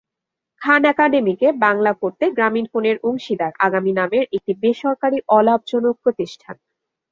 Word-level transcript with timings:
খান 0.61 0.81
একাডেমিকে 0.85 1.47
বাংলা 1.65 1.91
করতে 1.93 2.25
গ্রামীণফোনের 2.31 2.97
অংশীদার 3.03 3.53
আগামী 3.59 3.91
নামের 3.93 4.23
একটি 4.31 4.51
বেসরকারি 4.63 5.19
অলাভজনক 5.29 5.95
প্রতিষ্ঠান। 6.03 6.55